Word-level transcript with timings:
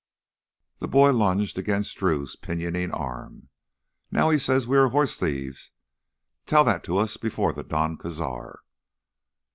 The 0.79 0.87
boy 0.87 1.11
lunged 1.13 1.59
against 1.59 1.95
Drew's 1.97 2.35
pinioning 2.35 2.89
arm. 2.91 3.49
"Now 4.09 4.31
he 4.31 4.39
says 4.39 4.65
we 4.65 4.75
are 4.75 4.87
horse 4.89 5.15
thieves! 5.15 5.73
Tell 6.47 6.63
that 6.63 6.83
to 6.85 6.97
us 6.97 7.17
before 7.17 7.53
the 7.53 7.63
Don 7.63 7.99
Cazar!" 7.99 8.61